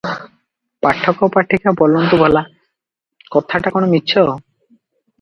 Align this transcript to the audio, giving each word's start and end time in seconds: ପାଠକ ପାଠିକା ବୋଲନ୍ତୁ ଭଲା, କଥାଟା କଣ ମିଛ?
ପାଠକ 0.85 1.29
ପାଠିକା 1.35 1.75
ବୋଲନ୍ତୁ 1.83 2.21
ଭଲା, 2.23 2.45
କଥାଟା 3.39 3.77
କଣ 3.81 3.95
ମିଛ? 3.97 4.29